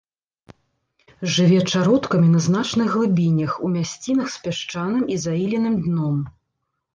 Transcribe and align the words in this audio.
Жыве 1.33 1.59
чародкамі 1.73 2.29
на 2.35 2.41
значных 2.45 2.87
глыбінях, 2.95 3.51
у 3.69 3.69
мясцінах 3.75 4.27
з 4.37 4.41
пясчаным 4.49 5.03
і 5.17 5.21
заіленым 5.27 5.79
дном. 5.85 6.17